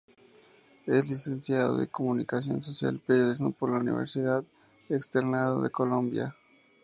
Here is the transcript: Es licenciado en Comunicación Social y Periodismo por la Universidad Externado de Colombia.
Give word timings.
Es 0.87 1.07
licenciado 1.07 1.79
en 1.79 1.85
Comunicación 1.85 2.63
Social 2.63 2.95
y 2.95 3.07
Periodismo 3.07 3.51
por 3.51 3.69
la 3.69 3.77
Universidad 3.81 4.43
Externado 4.89 5.61
de 5.61 5.69
Colombia. 5.69 6.35